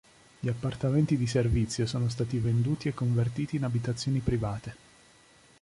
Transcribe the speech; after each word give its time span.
Gli 0.39 0.49
appartamenti 0.49 1.15
di 1.15 1.27
servizio 1.27 1.85
sono 1.85 2.09
stati 2.09 2.39
venduti 2.39 2.87
e 2.87 2.93
convertiti 2.95 3.57
in 3.57 3.65
abitazioni 3.65 4.17
private. 4.19 4.75